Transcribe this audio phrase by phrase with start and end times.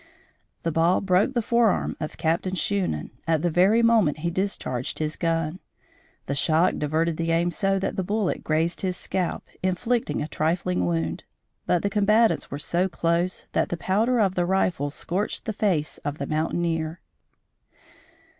[0.63, 5.15] The ball broke the forearm of Captain Shunan, at the very moment he discharged his
[5.15, 5.59] gun.
[6.25, 10.87] The shock diverted the aim so that the bullet grazed his scalp, inflicting a trifling
[10.87, 11.23] wound;
[11.67, 15.99] but the combatants were so close that the powder of the rifle scorched the face
[15.99, 16.99] of the mountaineer.